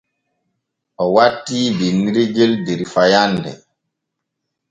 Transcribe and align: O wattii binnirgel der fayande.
O 1.03 1.05
wattii 1.15 1.67
binnirgel 1.77 2.51
der 2.65 2.81
fayande. 2.93 3.51